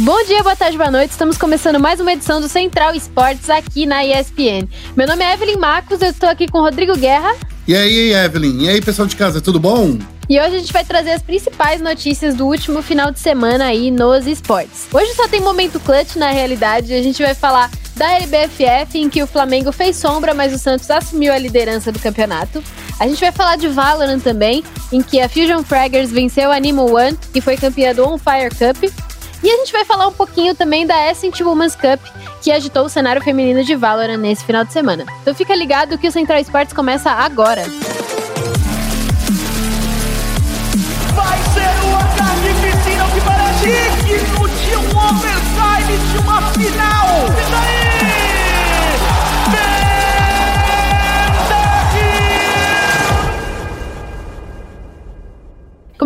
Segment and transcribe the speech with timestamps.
[0.00, 1.10] Bom dia, boa tarde, boa noite.
[1.10, 4.68] Estamos começando mais uma edição do Central Esportes aqui na ESPN.
[4.96, 7.34] Meu nome é Evelyn Marcos, eu estou aqui com Rodrigo Guerra.
[7.66, 8.62] E aí, Evelyn?
[8.62, 9.98] E aí, pessoal de casa, tudo bom?
[10.28, 13.90] E hoje a gente vai trazer as principais notícias do último final de semana aí
[13.90, 14.86] nos esportes.
[14.92, 19.20] Hoje só tem momento clutch na realidade, a gente vai falar da LBFF, em que
[19.20, 22.62] o Flamengo fez sombra, mas o Santos assumiu a liderança do campeonato.
[23.00, 24.62] A gente vai falar de Valorant também,
[24.92, 28.50] em que a Fusion Fraggers venceu a Animo One, que foi campeã do On Fire
[28.50, 29.08] Cup.
[29.42, 32.00] E a gente vai falar um pouquinho também da Ascent Women's Cup,
[32.42, 35.04] que agitou o cenário feminino de Valorant nesse final de semana.
[35.22, 37.62] Então fica ligado que o Central Esportes começa agora.
[37.62, 38.27] Vai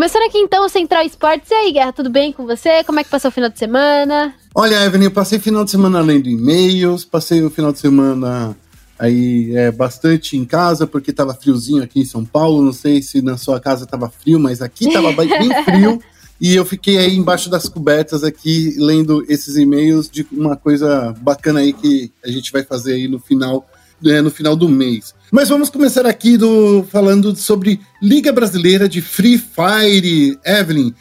[0.02, 1.48] Começando aqui então o Central Esportes.
[1.48, 2.82] E aí, Guerra, tudo bem com você?
[2.82, 4.34] Como é que passou o final de semana?
[4.52, 8.56] Olha, Evelyn, eu passei final de semana lendo e-mails, passei o final de semana
[8.98, 12.64] aí é, bastante em casa, porque tava friozinho aqui em São Paulo.
[12.64, 15.28] Não sei se na sua casa tava frio, mas aqui tava bem
[15.62, 16.02] frio.
[16.40, 21.60] E eu fiquei aí embaixo das cobertas aqui lendo esses e-mails de uma coisa bacana
[21.60, 23.64] aí que a gente vai fazer aí no final
[24.06, 25.14] é, no final do mês.
[25.30, 30.38] Mas vamos começar aqui do, falando sobre Liga Brasileira de Free Fire.
[30.44, 30.92] Evelyn,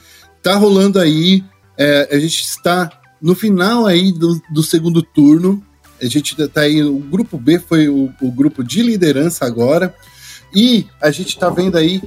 [0.41, 1.43] tá rolando aí,
[1.77, 5.63] é, a gente está no final aí do, do, segundo turno.
[6.01, 9.93] A gente tá aí, o grupo B foi o, o grupo de liderança agora.
[10.53, 12.01] E a gente tá vendo aí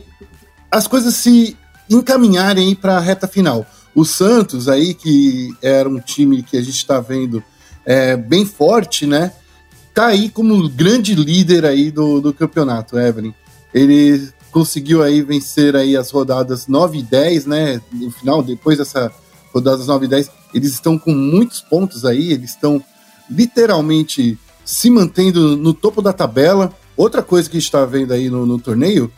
[0.70, 1.56] as coisas se
[1.88, 3.66] encaminharem para a reta final.
[3.94, 7.42] O Santos aí, que era um time que a gente está vendo
[7.84, 9.32] é, bem forte, né?
[9.94, 13.32] Tá aí como grande líder aí do, do campeonato, Evelyn.
[13.72, 17.80] Ele conseguiu aí vencer aí as rodadas 9 e 10, né?
[17.92, 19.10] No final, depois dessa
[19.52, 22.82] rodadas 9 e 10, eles estão com muitos pontos aí, eles estão
[23.30, 26.72] literalmente se mantendo no topo da tabela.
[26.96, 29.12] Outra coisa que a gente está vendo aí no, no torneio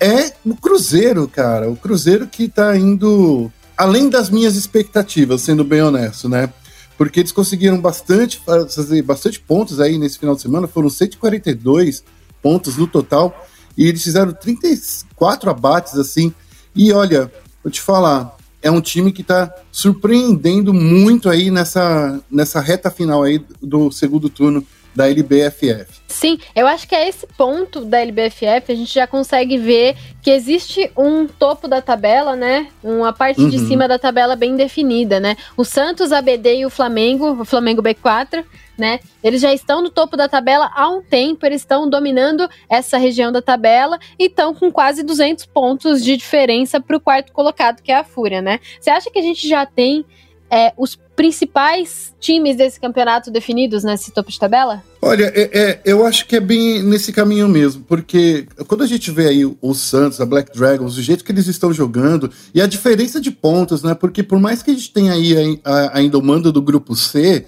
[0.00, 1.70] é o Cruzeiro, cara.
[1.70, 6.52] O Cruzeiro que tá indo além das minhas expectativas, sendo bem honesto, né?
[6.98, 12.02] Porque eles conseguiram bastante fazer bastante pontos aí nesse final de semana, foram 142
[12.42, 16.34] pontos no total, e eles fizeram 34 abates assim.
[16.74, 17.32] E olha,
[17.62, 23.22] vou te falar, é um time que está surpreendendo muito aí nessa, nessa reta final
[23.22, 24.66] aí do segundo turno
[24.98, 25.86] da LBFF.
[26.08, 30.28] Sim, eu acho que é esse ponto da LBFF, a gente já consegue ver que
[30.28, 32.66] existe um topo da tabela, né?
[32.82, 33.48] Uma parte uhum.
[33.48, 35.36] de cima da tabela bem definida, né?
[35.56, 38.44] O Santos, a BD e o Flamengo, o Flamengo B4,
[38.76, 38.98] né?
[39.22, 43.30] Eles já estão no topo da tabela há um tempo, eles estão dominando essa região
[43.30, 47.92] da tabela e estão com quase 200 pontos de diferença para o quarto colocado, que
[47.92, 48.58] é a Fúria, né?
[48.80, 50.04] Você acha que a gente já tem
[50.50, 54.84] é, os principais times desse campeonato definidos nesse topo de tabela?
[55.02, 59.10] Olha, é, é, eu acho que é bem nesse caminho mesmo, porque quando a gente
[59.10, 62.68] vê aí o Santos, a Black Dragons, o jeito que eles estão jogando e a
[62.68, 63.94] diferença de pontos, né?
[63.94, 65.60] Porque por mais que a gente tenha aí
[65.92, 67.44] ainda o mando do grupo C,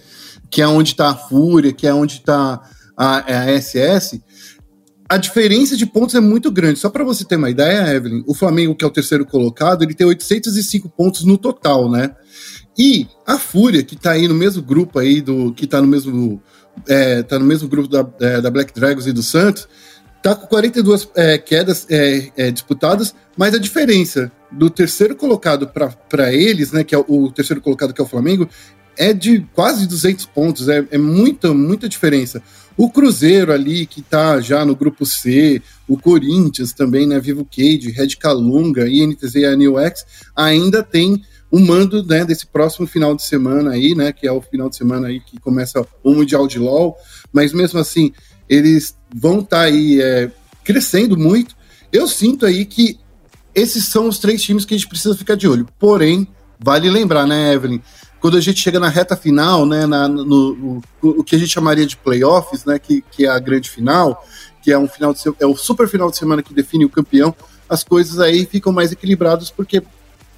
[0.51, 2.61] que é onde está a Fúria, que é onde está
[2.97, 4.21] a, a SS,
[5.09, 6.81] a diferença de pontos é muito grande.
[6.81, 9.95] Só para você ter uma ideia, Evelyn, o Flamengo, que é o terceiro colocado, ele
[9.95, 12.17] tem 805 pontos no total, né?
[12.79, 16.43] E a Fúria, que tá aí no mesmo grupo aí, do que tá no mesmo,
[16.89, 19.69] é, tá no mesmo grupo da, é, da Black Dragons e do Santos,
[20.23, 26.33] tá com 42 é, quedas é, é, disputadas, mas a diferença do terceiro colocado para
[26.33, 28.49] eles, né, que é o, o, terceiro colocado que é o Flamengo,
[28.97, 32.43] é de quase 200 pontos, é, é muita, muita diferença.
[32.77, 37.91] O Cruzeiro ali, que tá já no grupo C, o Corinthians também, né, Vivo Cage,
[37.91, 40.05] Red Calunga, INTZ e a New X,
[40.37, 44.13] ainda tem o mando né, desse próximo final de semana aí, né?
[44.13, 46.97] Que é o final de semana aí que começa o Mundial de LOL,
[47.33, 48.13] mas mesmo assim,
[48.49, 50.31] eles vão estar tá aí é,
[50.63, 51.57] crescendo muito.
[51.93, 52.99] Eu sinto aí que
[53.55, 55.67] esses são os três times que a gente precisa ficar de olho.
[55.79, 56.27] Porém,
[56.59, 57.81] vale lembrar, né, Evelyn?
[58.21, 61.51] Quando a gente chega na reta final, né, na, no, no, o que a gente
[61.51, 64.25] chamaria de playoffs, né, que, que é a grande final,
[64.63, 67.35] que é um final de, é o super final de semana que define o campeão,
[67.69, 69.83] as coisas aí ficam mais equilibradas porque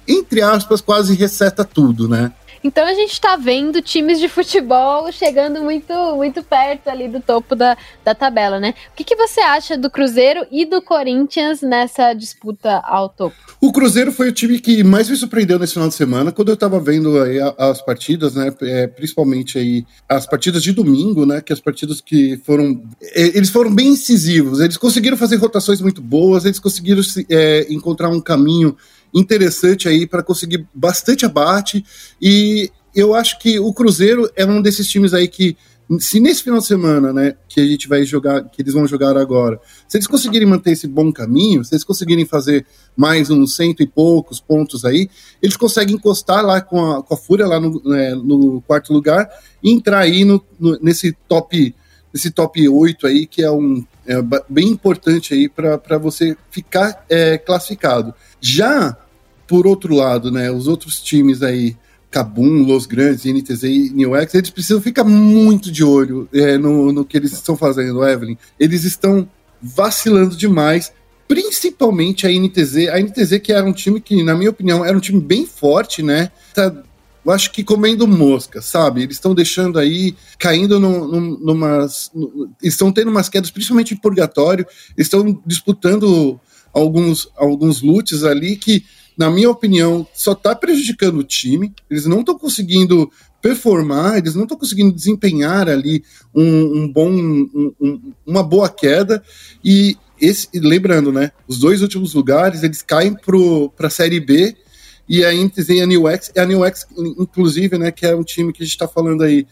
[0.07, 2.31] entre aspas, quase receta tudo, né?
[2.63, 7.55] Então a gente está vendo times de futebol chegando muito, muito perto ali do topo
[7.55, 8.73] da, da tabela, né?
[8.91, 13.35] O que, que você acha do Cruzeiro e do Corinthians nessa disputa ao topo?
[13.59, 16.53] O Cruzeiro foi o time que mais me surpreendeu nesse final de semana, quando eu
[16.53, 17.13] estava vendo
[17.57, 18.53] as partidas, né?
[18.61, 21.41] É, principalmente aí as partidas de domingo, né?
[21.41, 22.81] Que as partidas que foram.
[23.01, 28.07] É, eles foram bem incisivos, eles conseguiram fazer rotações muito boas, eles conseguiram é, encontrar
[28.07, 28.77] um caminho
[29.13, 31.85] interessante aí para conseguir bastante abate
[32.21, 35.57] e eu acho que o Cruzeiro é um desses times aí que
[35.99, 39.17] se nesse final de semana, né, que a gente vai jogar, que eles vão jogar
[39.17, 42.65] agora, se eles conseguirem manter esse bom caminho, se eles conseguirem fazer
[42.95, 45.09] mais uns cento e poucos pontos aí,
[45.41, 49.29] eles conseguem encostar lá com a, com a Fúria lá no, né, no quarto lugar
[49.61, 51.75] e entrar aí no, no, nesse top
[52.13, 57.39] nesse top 8 aí, que é um é bem importante aí para você ficar é,
[57.39, 58.13] classificado.
[58.39, 58.95] Já
[59.47, 61.75] por outro lado, né, os outros times aí
[62.13, 66.91] Cabum, Los Grandes, NTZ e New X, eles precisam ficar muito de olho é, no,
[66.91, 68.37] no que eles estão fazendo, Evelyn.
[68.59, 69.27] Eles estão
[69.59, 70.93] vacilando demais,
[71.27, 72.89] principalmente a NTZ.
[72.89, 76.03] A NTZ, que era um time que, na minha opinião, era um time bem forte,
[76.03, 76.29] né?
[76.53, 76.71] Tá,
[77.25, 79.01] eu acho que comendo mosca, sabe?
[79.01, 81.07] Eles estão deixando aí, caindo no,
[81.39, 82.11] numas.
[82.61, 86.39] Estão tendo umas quedas, principalmente em purgatório, estão disputando
[86.71, 88.85] alguns, alguns loots ali que
[89.17, 91.73] na minha opinião, só está prejudicando o time.
[91.89, 93.11] Eles não estão conseguindo
[93.41, 99.21] performar, eles não estão conseguindo desempenhar ali um, um bom, um, um, uma boa queda.
[99.63, 104.55] E esse, lembrando, né, os dois últimos lugares eles caem para a Série B
[105.07, 108.53] e aí tem a New X, a New X, inclusive, né, que é um time
[108.53, 109.45] que a gente está falando aí.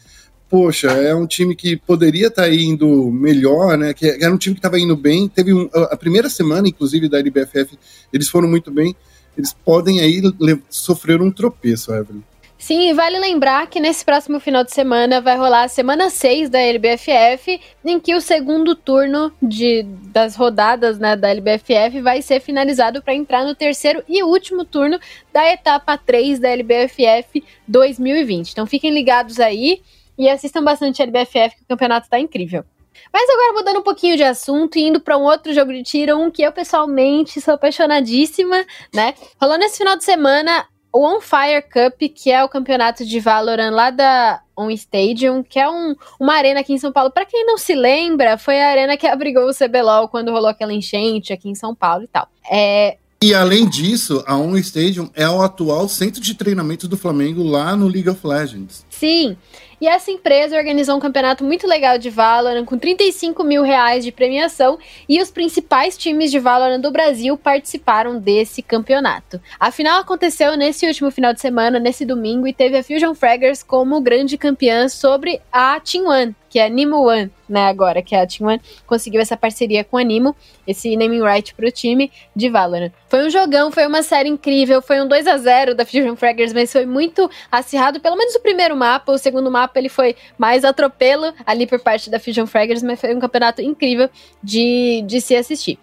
[0.50, 3.94] Poxa, é um time que poderia estar tá indo melhor, né?
[3.94, 5.30] Que era um time que estava indo bem.
[5.30, 7.80] Teve a primeira semana, inclusive, da LBFF,
[8.12, 8.94] eles foram muito bem
[9.38, 10.22] eles podem aí
[10.70, 12.22] sofrer um tropeço, Evelyn.
[12.62, 16.60] Sim, vale lembrar que nesse próximo final de semana vai rolar a semana 6 da
[16.60, 23.02] LBFF, em que o segundo turno de, das rodadas né, da LBFF vai ser finalizado
[23.02, 25.00] para entrar no terceiro e último turno
[25.34, 28.52] da etapa 3 da LBFF 2020.
[28.52, 29.82] Então fiquem ligados aí
[30.16, 32.64] e assistam bastante a LBFF, que o campeonato está incrível.
[33.12, 36.18] Mas agora mudando um pouquinho de assunto e indo para um outro jogo de tiro,
[36.18, 39.14] um que eu pessoalmente sou apaixonadíssima, né?
[39.40, 43.72] Rolou nesse final de semana o On Fire Cup, que é o campeonato de Valorant
[43.72, 47.12] lá da On Stadium, que é um, uma arena aqui em São Paulo.
[47.12, 50.74] Para quem não se lembra, foi a arena que abrigou o CBLOL quando rolou aquela
[50.74, 52.28] enchente aqui em São Paulo e tal.
[52.50, 57.44] É, e além disso, a On Stadium é o atual centro de treinamento do Flamengo
[57.44, 58.84] lá no League of Legends.
[58.90, 59.38] Sim.
[59.82, 64.12] E essa empresa organizou um campeonato muito legal de Valorant, com 35 mil reais de
[64.12, 64.78] premiação,
[65.10, 69.42] e os principais times de Valorant do Brasil participaram desse campeonato.
[69.60, 73.64] A final aconteceu nesse último final de semana, nesse domingo, e teve a Fusion Fraggers
[73.64, 78.22] como grande campeã sobre a Team One, que é Nimo One, né, agora, que é
[78.22, 80.36] a Team One, conseguiu essa parceria com a Nimo,
[80.68, 82.92] esse naming right pro time de Valorant.
[83.08, 86.52] Foi um jogão, foi uma série incrível, foi um 2 a 0 da Fusion Fraggers,
[86.52, 90.66] mas foi muito acirrado, pelo menos o primeiro mapa, o segundo mapa ele foi mais
[90.66, 94.10] atropelo ali por parte da Fusion Fraggers, mas foi um campeonato incrível
[94.44, 95.80] de, de se assistir.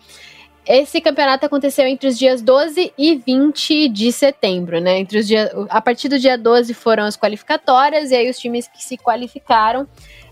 [0.69, 4.99] Esse campeonato aconteceu entre os dias 12 e 20 de setembro, né?
[4.99, 8.69] Entre os dias, a partir do dia 12 foram as qualificatórias, e aí os times
[8.69, 9.89] que se qualificaram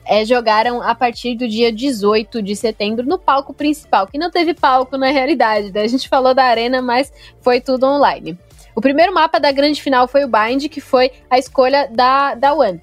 [0.06, 4.54] é, jogaram a partir do dia 18 de setembro no palco principal, que não teve
[4.54, 5.72] palco na realidade.
[5.72, 5.82] Né?
[5.82, 8.38] A gente falou da arena, mas foi tudo online.
[8.74, 12.54] O primeiro mapa da grande final foi o Bind, que foi a escolha da, da
[12.54, 12.80] One.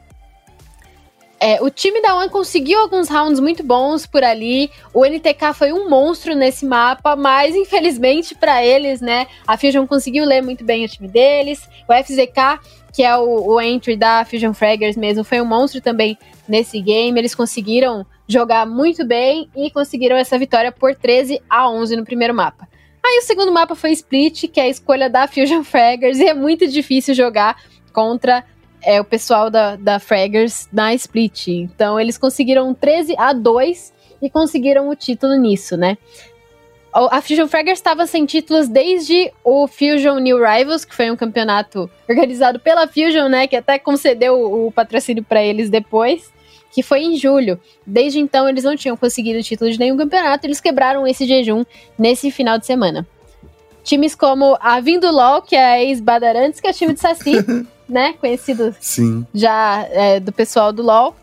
[1.39, 4.71] É, o time da One conseguiu alguns rounds muito bons por ali.
[4.93, 10.25] O NTK foi um monstro nesse mapa, mas infelizmente para eles, né, a Fusion conseguiu
[10.25, 11.69] ler muito bem o time deles.
[11.87, 12.59] O FZK,
[12.93, 16.17] que é o, o entry da Fusion Fraggers mesmo, foi um monstro também
[16.47, 17.19] nesse game.
[17.19, 22.33] Eles conseguiram jogar muito bem e conseguiram essa vitória por 13 a 11 no primeiro
[22.33, 22.67] mapa.
[23.05, 26.33] Aí o segundo mapa foi Split, que é a escolha da Fusion Fraggers, e é
[26.33, 28.43] muito difícil jogar contra
[28.81, 31.47] é, o pessoal da, da Fraggers na Split.
[31.47, 35.97] Então eles conseguiram 13 a 2 e conseguiram o título nisso, né?
[36.93, 41.89] A Fusion Fraggers estava sem títulos desde o Fusion New Rivals, que foi um campeonato
[42.07, 43.47] organizado pela Fusion, né?
[43.47, 46.31] Que até concedeu o, patrocínio para eles depois
[46.71, 47.59] que foi em julho.
[47.85, 51.63] Desde então, eles não tinham conseguido título de nenhum campeonato, eles quebraram esse jejum
[51.97, 53.07] nesse final de semana.
[53.83, 57.33] Times como a Vindulol, que é a ex-Badarantes, que é o time de Saci,
[57.88, 58.13] né?
[58.13, 59.25] Conhecido Sim.
[59.33, 61.15] já é, do pessoal do LoL.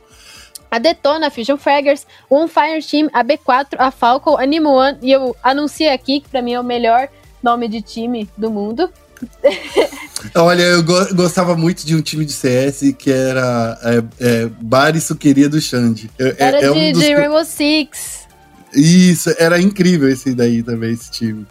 [0.70, 4.70] A Detona, a Fusion Fraggers, o On Fire Team, a B4, a Falcon, a Nimo
[4.70, 7.08] One, e eu anuncio aqui que pra mim é o melhor
[7.42, 8.90] nome de time do mundo.
[10.34, 15.00] Olha, eu go gostava muito de um time de CS que era é, é, Bari
[15.00, 16.10] Suqueria do Xande.
[16.18, 17.02] É, era é, de, um dos...
[17.02, 18.28] de Rainbow Six.
[18.74, 21.46] Isso, era incrível esse daí também, esse time.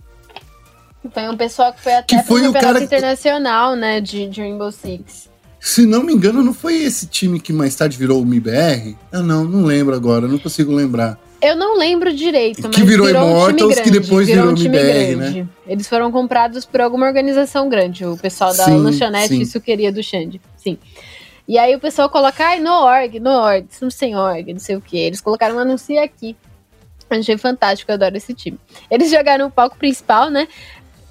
[1.14, 4.72] Foi um pessoal que foi até que foi o cara internacional, né, de, de Rainbow
[4.72, 5.29] Six.
[5.60, 8.96] Se não me engano, não foi esse time que mais tarde virou o MIBR?
[9.12, 11.20] Eu não, não lembro agora, não consigo lembrar.
[11.42, 14.76] Eu não lembro direito, mas que virou, virou Immortals, um que depois virou, virou um
[14.76, 15.42] MBR, grande.
[15.42, 15.50] né?
[15.66, 19.42] Eles foram comprados por alguma organização grande, o pessoal da sim, lanchonete sim.
[19.42, 20.42] e suqueria do Xande.
[20.58, 20.78] Sim.
[21.48, 24.76] E aí o pessoal coloca, ai, no org, no org, estamos sem org, não sei
[24.76, 24.98] o que.
[24.98, 26.36] Eles colocaram um anúncio aqui.
[27.10, 28.60] Achei fantástico, eu adoro esse time.
[28.92, 30.48] Eles jogaram o palco principal, né?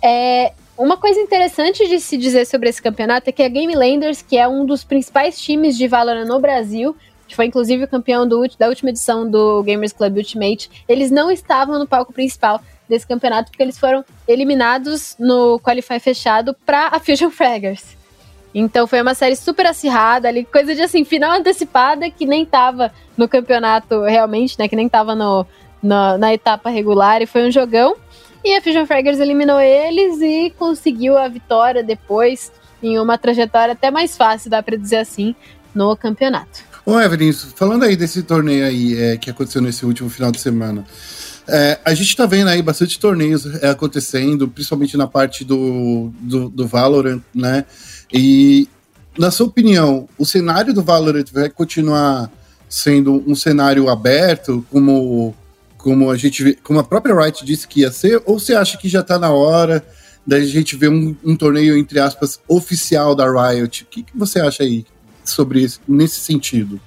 [0.01, 4.23] É, uma coisa interessante de se dizer sobre esse campeonato é que a Game Landers,
[4.23, 8.27] que é um dos principais times de Valorant no Brasil, que foi inclusive o campeão
[8.27, 13.07] do, da última edição do Gamers Club Ultimate, eles não estavam no palco principal desse
[13.07, 17.99] campeonato porque eles foram eliminados no Qualify fechado para a Fusion Fraggers.
[18.55, 22.93] Então foi uma série super acirrada ali, coisa de assim, final antecipada que nem tava
[23.17, 24.69] no campeonato realmente, né?
[24.69, 25.45] Que nem tava no,
[25.83, 27.97] na, na etapa regular e foi um jogão.
[28.45, 32.53] E a Fusion Fraggers eliminou eles e conseguiu a vitória depois
[32.83, 35.35] em uma trajetória até mais fácil, dá para dizer assim,
[35.75, 36.61] no campeonato.
[36.87, 40.87] Ô, Evelyn, falando aí desse torneio aí é, que aconteceu nesse último final de semana,
[41.47, 46.49] é, a gente tá vendo aí bastante torneios é, acontecendo, principalmente na parte do, do,
[46.49, 47.65] do, Valorant, né?
[48.13, 48.69] E,
[49.19, 52.31] na sua opinião, o cenário do Valorant vai continuar
[52.69, 55.35] sendo um cenário aberto, como
[55.89, 58.91] como a gente como a própria Wright disse que ia ser, ou você acha que
[58.91, 59.83] já está na hora
[60.27, 63.85] da gente ver um, um, torneio, entre aspas, oficial da Riot?
[63.85, 64.85] O que, que você acha aí
[65.25, 66.79] sobre isso, nesse sentido?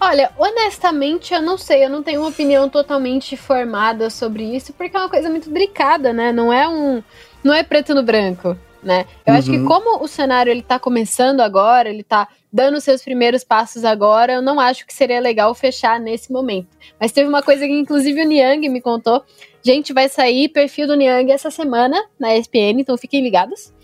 [0.00, 4.96] Olha, honestamente, eu não sei, eu não tenho uma opinião totalmente formada sobre isso, porque
[4.96, 6.32] é uma coisa muito delicada, né?
[6.32, 7.02] Não é um.
[7.44, 9.04] Não é preto no branco né?
[9.26, 9.38] Eu uhum.
[9.38, 9.66] acho que uhum.
[9.66, 14.40] como o cenário ele tá começando agora, ele tá dando seus primeiros passos agora, eu
[14.42, 16.68] não acho que seria legal fechar nesse momento.
[16.98, 19.24] Mas teve uma coisa que inclusive o Niang me contou.
[19.62, 23.74] Gente, vai sair perfil do Niang essa semana na ESPN, então fiquem ligados.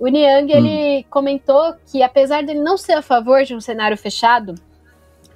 [0.00, 0.56] O Niang, hum.
[0.56, 4.56] ele comentou que apesar dele não ser a favor de um cenário fechado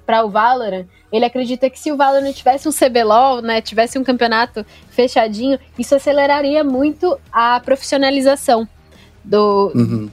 [0.05, 4.03] para o Valorant, ele acredita que se o Valorant tivesse um CBLOL, né, tivesse um
[4.03, 8.67] campeonato fechadinho, isso aceleraria muito a profissionalização
[9.25, 10.09] do, uhum.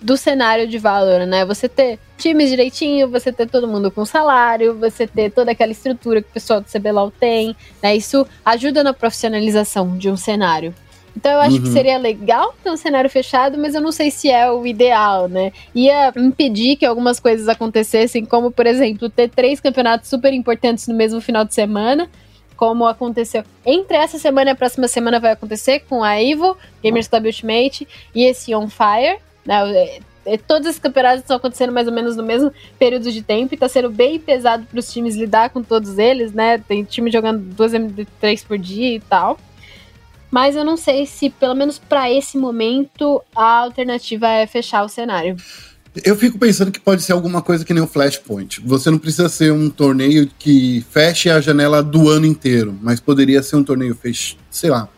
[0.00, 1.44] do cenário de Valorant, né?
[1.44, 6.22] Você ter times direitinho, você ter todo mundo com salário, você ter toda aquela estrutura
[6.22, 7.96] que o pessoal do CBLOL tem, né?
[7.96, 10.74] Isso ajuda na profissionalização de um cenário.
[11.16, 11.62] Então eu acho uhum.
[11.62, 15.28] que seria legal ter um cenário fechado, mas eu não sei se é o ideal,
[15.28, 15.52] né?
[15.74, 20.94] Ia impedir que algumas coisas acontecessem, como, por exemplo, ter três campeonatos super importantes no
[20.94, 22.10] mesmo final de semana,
[22.56, 27.08] como aconteceu entre essa semana e a próxima semana vai acontecer com a Evo, Gamers
[27.08, 29.18] Club Ultimate e esse On Fire.
[29.44, 29.72] Né?
[29.76, 33.52] É, é, todos esses campeonatos estão acontecendo mais ou menos no mesmo período de tempo
[33.52, 36.58] e está sendo bem pesado para os times lidar com todos eles, né?
[36.58, 39.38] Tem time jogando duas MD3 por dia e tal.
[40.30, 44.88] Mas eu não sei se, pelo menos para esse momento, a alternativa é fechar o
[44.88, 45.36] cenário.
[46.02, 48.60] Eu fico pensando que pode ser alguma coisa que nem o Flashpoint.
[48.64, 53.42] Você não precisa ser um torneio que feche a janela do ano inteiro, mas poderia
[53.42, 54.36] ser um torneio fech...
[54.50, 54.88] sei lá,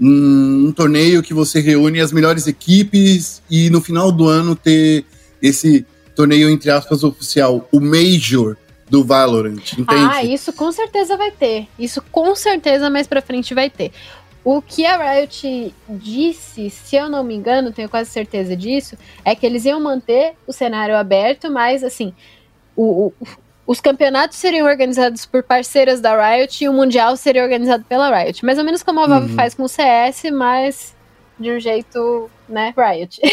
[0.00, 5.04] um, um, torneio que você reúne as melhores equipes e no final do ano ter
[5.42, 5.84] esse
[6.14, 8.56] torneio entre aspas oficial, o Major
[8.88, 10.10] do Valorant, entende?
[10.12, 11.68] Ah, isso com certeza vai ter.
[11.78, 13.92] Isso com certeza mais para frente vai ter.
[14.42, 19.34] O que a Riot disse, se eu não me engano, tenho quase certeza disso, é
[19.34, 22.14] que eles iam manter o cenário aberto, mas assim,
[22.74, 23.12] o, o,
[23.66, 28.44] os campeonatos seriam organizados por parceiras da Riot e o Mundial seria organizado pela Riot.
[28.44, 29.36] Mais ou menos como a Valve uhum.
[29.36, 30.96] faz com o CS, mas
[31.38, 33.20] de um jeito, né, Riot.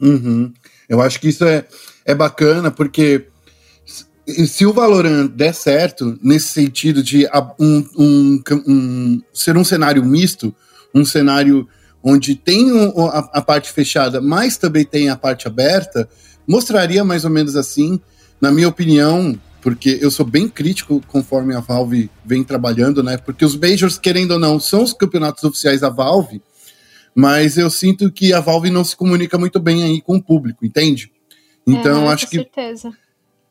[0.00, 0.52] Uhum.
[0.88, 1.64] Eu acho que isso é,
[2.04, 3.28] é bacana, porque
[4.26, 7.28] se o Valorant der certo, nesse sentido de
[7.58, 10.54] um, um, um, ser um cenário misto,
[10.94, 11.68] um cenário
[12.02, 16.08] onde tem a, a, parte fechada, mas também tem a parte aberta,
[16.46, 18.00] mostraria mais ou menos assim,
[18.40, 23.16] na minha opinião, porque eu sou bem crítico conforme a Valve vem trabalhando, né?
[23.16, 26.42] Porque os Majors, querendo ou não, são os campeonatos oficiais da Valve,
[27.14, 30.66] mas eu sinto que a Valve não se comunica muito bem aí com o público,
[30.66, 31.10] entende?
[31.66, 32.36] Então, é, acho que.
[32.36, 32.92] Certeza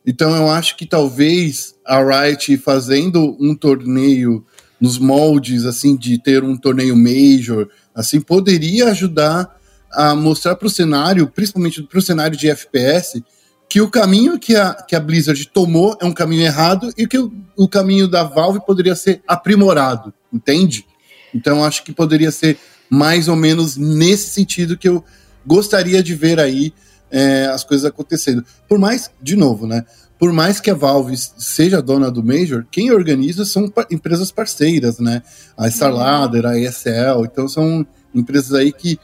[0.05, 4.45] então eu acho que talvez a Riot fazendo um torneio
[4.79, 9.57] nos moldes assim de ter um torneio major, assim poderia ajudar
[9.91, 13.24] a mostrar para o cenário, principalmente para o cenário de FPS,
[13.69, 17.17] que o caminho que a, que a Blizzard tomou é um caminho errado e que
[17.17, 20.86] o, o caminho da Valve poderia ser aprimorado, entende?
[21.33, 22.57] Então acho que poderia ser
[22.89, 25.03] mais ou menos nesse sentido que eu
[25.45, 26.74] gostaria de ver aí
[27.13, 28.43] é, as coisas acontecendo.
[28.67, 29.86] Por mais, de novo, né?
[30.17, 34.98] Por mais que a Valve seja dona do Major, quem organiza são pa empresas parceiras,
[35.00, 35.22] né?
[35.55, 39.00] A StarLadder, a ESL, então são empresas aí que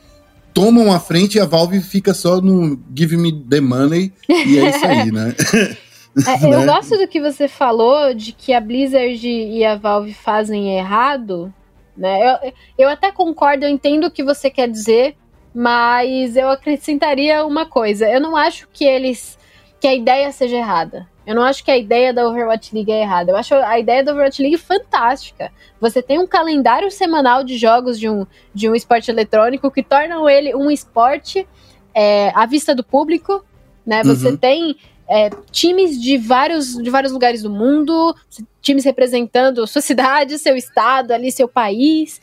[0.54, 4.70] tomam a frente e a Valve fica só no give me the money e é
[4.70, 5.36] isso aí, né?
[6.28, 6.66] É, eu né?
[6.66, 11.54] gosto do que você falou de que a Blizzard e a Valve fazem errado,
[11.96, 12.40] né?
[12.44, 15.16] Eu, eu até concordo, eu entendo o que você quer dizer,
[15.54, 18.10] mas eu acrescentaria uma coisa.
[18.10, 19.38] Eu não acho que eles
[19.80, 21.08] que a ideia seja errada.
[21.26, 23.32] Eu não acho que a ideia da Overwatch League é errada.
[23.32, 25.52] Eu acho a ideia da Overwatch League fantástica.
[25.80, 30.28] Você tem um calendário semanal de jogos de um, de um esporte eletrônico que tornam
[30.28, 31.48] ele um esporte
[31.94, 33.46] é, à vista do público.
[33.86, 34.04] Né?
[34.04, 34.38] Você uhum.
[34.38, 34.76] tem
[35.08, 38.16] é, times de vários, de vários lugares do mundo,
[38.62, 42.20] times representando sua cidade, seu estado, ali, seu país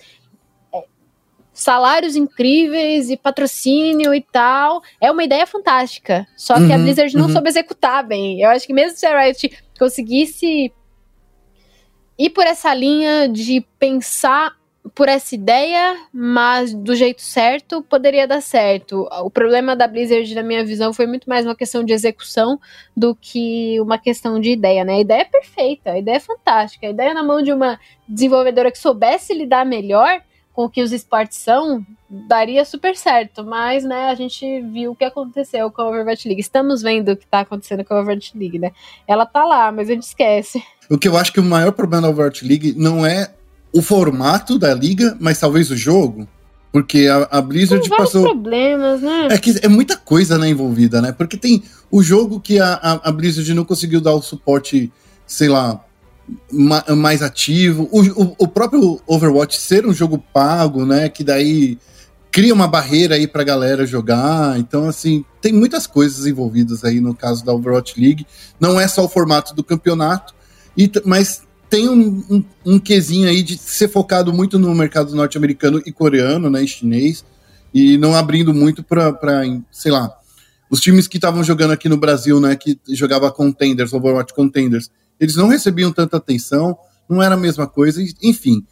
[1.57, 4.83] salários incríveis e patrocínio e tal.
[5.01, 6.27] É uma ideia fantástica.
[6.37, 7.33] Só que uhum, a Blizzard não uhum.
[7.33, 8.41] soube executar bem.
[8.41, 10.71] Eu acho que mesmo se a Riot conseguisse
[12.19, 14.55] ir por essa linha de pensar
[14.95, 19.09] por essa ideia, mas do jeito certo, poderia dar certo.
[19.23, 22.61] O problema da Blizzard, na minha visão, foi muito mais uma questão de execução
[22.97, 24.95] do que uma questão de ideia, né?
[24.95, 26.87] A ideia é perfeita, a ideia é fantástica.
[26.87, 30.23] A ideia na mão de uma desenvolvedora que soubesse lidar melhor
[30.57, 33.45] com o que os esportes são, daria super certo.
[33.45, 36.41] Mas, né, a gente viu o que aconteceu com a Overwatch League.
[36.41, 38.73] Estamos vendo o que está acontecendo com a Overwatch League, né?
[39.07, 40.63] Ela tá lá, mas a gente esquece.
[40.89, 43.35] O que eu acho que o maior problema da Overwatch League não é
[43.71, 46.27] o formato da liga, mas talvez o jogo.
[46.73, 48.23] Porque a, a Blizzard passou.
[48.23, 49.29] problemas, né?
[49.31, 51.13] É que é muita coisa né, envolvida, né?
[51.13, 54.91] Porque tem o jogo que a, a, a Blizzard não conseguiu dar o suporte,
[55.27, 55.85] sei lá,
[56.51, 57.89] ma mais ativo.
[57.93, 61.09] O, o, o, próprio Overwatch ser um jogo pago, né?
[61.09, 61.79] Que daí
[62.31, 64.59] cria uma barreira aí pra galera jogar.
[64.59, 68.27] Então, assim, tem muitas coisas envolvidas aí no caso da Overwatch League.
[68.61, 70.35] Não é só o formato do campeonato,
[70.77, 75.83] e, mas tem um, um, um quesinho aí de ser focado muito no mercado norte-americano
[75.87, 76.63] e coreano, né?
[76.63, 77.25] E chinês.
[77.73, 80.11] E não abrindo muito pra, pra sei lá,
[80.71, 82.57] os times que estavam jogando aqui no Brasil, né?
[82.57, 86.77] Que jogava Contenders, Overwatch Contenders eles não recebiam tanta atenção,
[87.09, 88.65] não era a mesma coisa, enfim.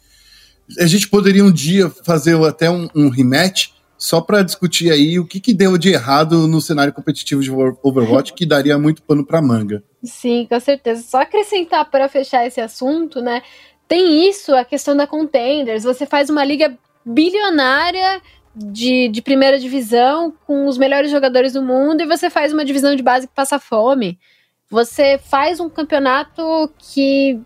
[0.79, 5.25] A gente poderia um dia fazer até um, um rematch só para discutir aí o
[5.25, 9.41] que, que deu de errado no cenário competitivo de Overwatch, que daria muito pano para
[9.41, 9.83] manga.
[10.03, 11.03] Sim, com certeza.
[11.03, 13.41] Só acrescentar para fechar esse assunto, né?
[13.87, 15.83] Tem isso, a questão da contenders.
[15.83, 18.21] Você faz uma liga bilionária
[18.55, 22.95] de, de primeira divisão com os melhores jogadores do mundo e você faz uma divisão
[22.95, 24.19] de base que passa fome.
[24.69, 26.41] Você faz um campeonato
[26.79, 27.39] que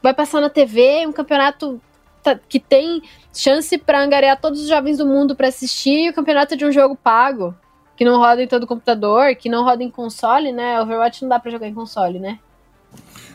[0.00, 1.80] vai passar na TV, um campeonato
[2.48, 3.02] que tem
[3.34, 6.94] chance para angariar todos os jovens do mundo para assistir, o campeonato de um jogo
[6.94, 7.56] pago,
[7.96, 10.80] que não roda em todo computador, que não roda em console, né?
[10.80, 12.38] Overwatch não dá para jogar em console, né?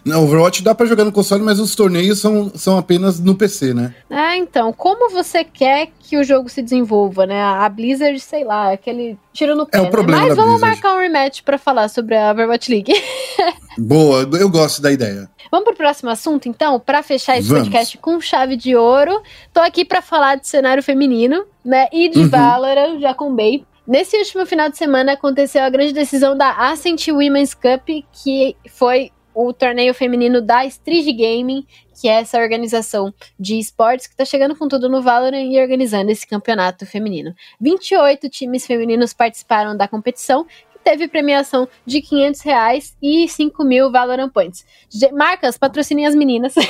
[0.05, 3.73] Não, Overwatch dá para jogar no console, mas os torneios são, são apenas no PC,
[3.73, 3.95] né?
[4.09, 7.41] Ah, então, como você quer que o jogo se desenvolva, né?
[7.41, 9.79] A Blizzard, sei lá, aquele tiro no pé.
[9.79, 9.89] É o né?
[9.89, 10.75] problema Mas da vamos Blizzard.
[10.83, 12.93] marcar um rematch para falar sobre a Overwatch League.
[13.77, 15.27] Boa, eu gosto da ideia.
[15.51, 17.63] Vamos pro próximo assunto, então, para fechar esse Vamos.
[17.63, 19.21] podcast com chave de ouro.
[19.51, 21.87] Tô aqui para falar de cenário feminino, né?
[21.91, 22.29] E de Uhum.
[22.29, 23.65] Valorant, já combei.
[23.87, 27.87] Nesse último final de semana aconteceu a grande decisão da Ascent Women's Cup,
[28.23, 31.67] que foi o torneio feminino da Strige Gaming,
[31.99, 36.09] que é essa organização de esportes que está chegando com tudo no Valorant e organizando
[36.09, 37.35] esse campeonato feminino.
[37.59, 43.91] 28 times femininos participaram da competição, que teve premiação de 500 reais e 5 mil
[43.91, 44.65] Valorant Points.
[45.11, 46.55] Marcas, patrocinem as meninas.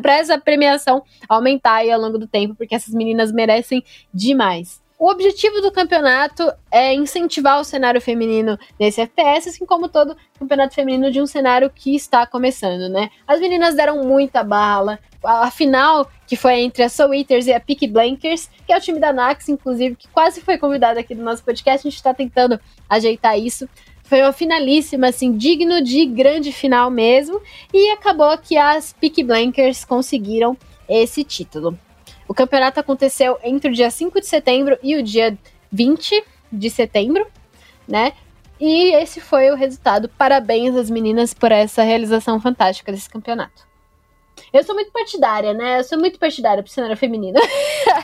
[0.00, 4.83] para essa premiação aumentar aí ao longo do tempo, porque essas meninas merecem demais.
[4.96, 10.74] O objetivo do campeonato é incentivar o cenário feminino nesse FPS, assim como todo campeonato
[10.74, 13.10] feminino de um cenário que está começando, né?
[13.26, 15.00] As meninas deram muita bala.
[15.24, 18.80] A final, que foi entre a Soul Eaters e a Peak Blankers, que é o
[18.80, 22.14] time da Nax, inclusive, que quase foi convidado aqui no nosso podcast, a gente está
[22.14, 23.68] tentando ajeitar isso.
[24.04, 27.40] Foi uma finalíssima, assim, digno de grande final mesmo.
[27.72, 30.56] E acabou que as Peak Blankers conseguiram
[30.88, 31.76] esse título.
[32.28, 35.36] O campeonato aconteceu entre o dia 5 de setembro e o dia
[35.70, 37.26] 20 de setembro,
[37.86, 38.12] né?
[38.60, 40.08] E esse foi o resultado.
[40.08, 43.74] Parabéns às meninas por essa realização fantástica desse campeonato.
[44.52, 45.80] Eu sou muito partidária, né?
[45.80, 47.38] Eu sou muito partidária pro cenário feminino.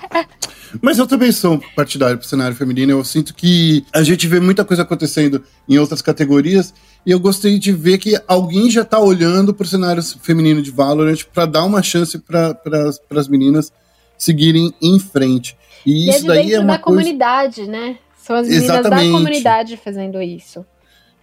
[0.83, 2.93] Mas eu também sou partidário pro cenário feminino.
[2.93, 6.75] Eu sinto que a gente vê muita coisa acontecendo em outras categorias.
[7.07, 11.25] E eu gostaria de ver que alguém já tá olhando pro cenário feminino de Valorant
[11.33, 12.57] para dar uma chance para
[13.11, 13.73] as meninas
[14.21, 15.57] seguirem em frente.
[15.85, 17.01] E, E é isso daí é uma da coisa.
[17.01, 17.97] comunidade, né?
[18.23, 19.07] São as meninas Exatamente.
[19.07, 20.65] da comunidade fazendo isso.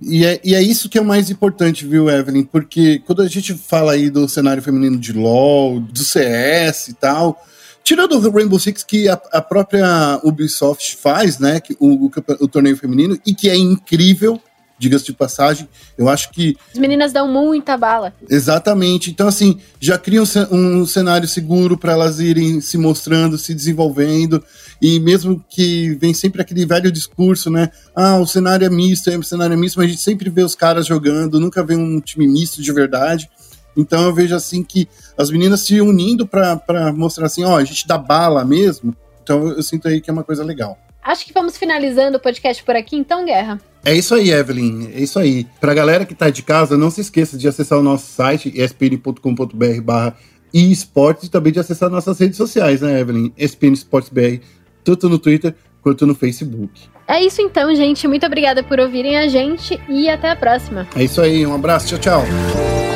[0.01, 2.43] E é, e é isso que é o mais importante, viu, Evelyn?
[2.43, 7.43] Porque quando a gente fala aí do cenário feminino de LoL, do CS e tal,
[7.83, 12.47] tirando o Rainbow Six que a, a própria Ubisoft faz, né, que o, o o
[12.47, 14.39] torneio feminino, e que é incrível,
[14.77, 15.67] diga-se de passagem.
[15.97, 16.55] Eu acho que.
[16.71, 18.13] As meninas dão muita bala.
[18.29, 19.09] Exatamente.
[19.09, 24.43] Então, assim, já cria um, um cenário seguro para elas irem se mostrando, se desenvolvendo.
[24.81, 27.69] E mesmo que vem sempre aquele velho discurso, né?
[27.95, 30.43] Ah, o cenário é misto, é, o cenário é misto, mas a gente sempre vê
[30.43, 33.29] os caras jogando, nunca vê um time misto de verdade.
[33.75, 34.87] Então eu vejo assim que
[35.17, 38.95] as meninas se unindo para mostrar assim, ó, a gente dá bala mesmo.
[39.23, 40.77] Então eu sinto aí que é uma coisa legal.
[41.07, 43.61] Acho que vamos finalizando o podcast por aqui, então, Guerra.
[43.85, 44.89] É isso aí, Evelyn.
[44.93, 45.47] É isso aí.
[45.61, 49.81] Pra galera que tá de casa, não se esqueça de acessar o nosso site, espn.com.br
[49.81, 50.17] barra
[50.53, 53.31] esportes e também de acessar nossas redes sociais, né, Evelyn?
[53.37, 54.41] ESPN Esportes BR,
[54.83, 56.89] tanto no Twitter quanto no Facebook.
[57.07, 58.05] É isso então, gente.
[58.05, 60.87] Muito obrigada por ouvirem a gente e até a próxima.
[60.93, 61.45] É isso aí.
[61.47, 61.87] Um abraço.
[61.87, 62.86] Tchau, tchau.